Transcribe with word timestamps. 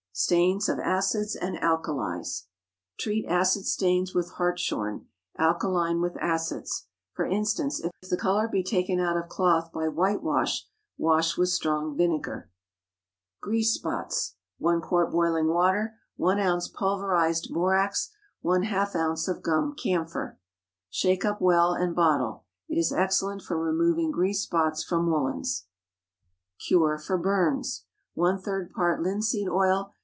STAINS 0.13 0.67
OF 0.67 0.77
ACIDS 0.77 1.37
AND 1.37 1.57
ALKALIES. 1.63 2.45
Treat 2.99 3.25
acid 3.27 3.65
stains 3.65 4.13
with 4.13 4.31
hartshorn; 4.31 5.07
alkaline 5.37 6.01
with 6.01 6.17
acids. 6.19 6.87
For 7.13 7.25
instance, 7.25 7.79
if 7.81 7.91
the 8.09 8.17
color 8.17 8.49
be 8.49 8.61
taken 8.61 8.99
out 8.99 9.15
of 9.15 9.29
cloth 9.29 9.71
by 9.71 9.87
whitewash, 9.87 10.67
wash 10.97 11.37
with 11.37 11.47
strong 11.49 11.95
vinegar. 11.95 12.51
GREASE 13.41 13.73
SPOTS. 13.73 14.35
1 14.57 14.81
quart 14.81 15.11
boiling 15.11 15.47
water. 15.47 15.95
1 16.17 16.39
oz. 16.41 16.67
pulverized 16.67 17.49
borax. 17.51 18.11
½ 18.43 18.93
oz. 19.11 19.27
of 19.29 19.41
gum 19.41 19.73
camphor. 19.75 20.37
Shake 20.89 21.23
up 21.23 21.39
well 21.41 21.71
and 21.71 21.95
bottle. 21.95 22.43
It 22.67 22.77
is 22.77 22.91
excellent 22.91 23.43
for 23.43 23.57
removing 23.57 24.11
grease 24.11 24.41
spots 24.41 24.83
from 24.83 25.09
woolens. 25.09 25.67
CURE 26.67 26.99
FOR 26.99 27.17
BURNS. 27.17 27.85
One 28.13 28.37
third 28.39 28.71
part 28.71 29.01
linseed 29.01 29.47
oil. 29.47 29.93